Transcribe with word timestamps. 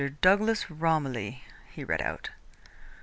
Douglas 0.21 0.67
Romilly," 0.71 1.43
he 1.69 1.83
read 1.83 2.01
out. 2.01 2.31